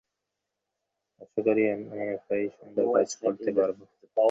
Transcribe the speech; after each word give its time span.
আশা 1.21 1.39
করি, 1.47 1.63
আমি 1.73 1.85
একাই 2.15 2.43
সুন্দর 2.57 2.85
কাজ 2.95 3.09
করতে 3.21 3.49
পারব। 3.57 3.77